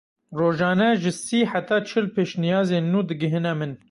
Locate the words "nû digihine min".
2.91-3.71